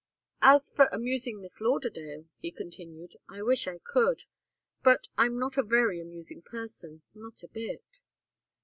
"As 0.41 0.71
for 0.71 0.85
amusing 0.85 1.39
Miss 1.43 1.61
Lauderdale," 1.61 2.25
he 2.39 2.49
continued, 2.49 3.17
"I 3.29 3.43
wish 3.43 3.67
I 3.67 3.77
could. 3.77 4.23
But 4.81 5.07
I'm 5.15 5.37
not 5.37 5.57
a 5.59 5.61
very 5.61 6.01
amusing 6.01 6.41
person 6.41 7.03
not 7.13 7.43
a 7.43 7.47
bit." 7.47 7.83